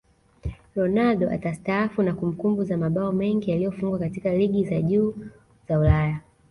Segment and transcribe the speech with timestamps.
[0.75, 5.13] Ronaldo atastaafu na kumbukumbu za mabao mengi yaliyofungwa katika ligi za juu
[5.67, 6.19] za Ulaya